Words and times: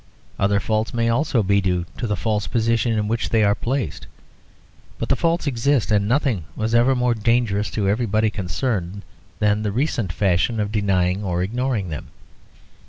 Other 0.39 0.59
faults 0.59 0.95
may 0.95 1.09
also 1.09 1.43
be 1.43 1.61
due 1.61 1.85
to 1.99 2.07
the 2.07 2.15
false 2.15 2.47
position 2.47 2.93
in 2.97 3.07
which 3.07 3.29
they 3.29 3.43
are 3.43 3.53
placed. 3.53 4.07
But 4.97 5.09
the 5.09 5.15
faults 5.15 5.45
exist; 5.45 5.91
and 5.91 6.07
nothing 6.07 6.45
was 6.55 6.73
ever 6.73 6.95
more 6.95 7.13
dangerous 7.13 7.69
to 7.69 7.87
everybody 7.87 8.31
concerned 8.31 9.03
than 9.37 9.61
the 9.61 9.71
recent 9.71 10.11
fashion 10.11 10.59
of 10.59 10.71
denying 10.71 11.23
or 11.23 11.43
ignoring 11.43 11.89
them. 11.89 12.07